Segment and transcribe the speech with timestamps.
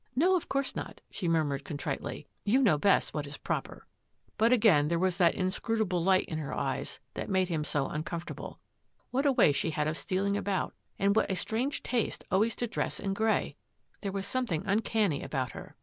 [0.16, 3.86] "No, of course not," she murmured contritely." You know best what is proper."
[4.38, 8.58] But again there was that inscrutable light in her eyes that made him so uncomfortable.
[9.10, 12.66] What a way she had of stealing about, and what a strange taste always to
[12.66, 13.54] dress in grey!
[14.00, 15.76] There was something uncanny about her.